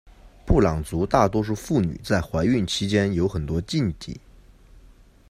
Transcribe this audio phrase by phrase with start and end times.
[0.47, 4.19] 布朗族大多数妇女在怀孕期间有很多禁忌。